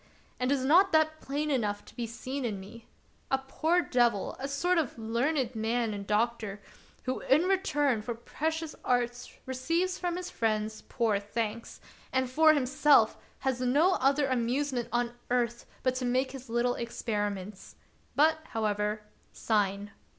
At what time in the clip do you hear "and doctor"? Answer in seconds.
5.93-6.59